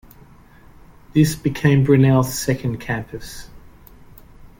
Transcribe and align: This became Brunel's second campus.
This 1.13 1.35
became 1.35 1.83
Brunel's 1.83 2.33
second 2.33 2.79
campus. 2.79 3.49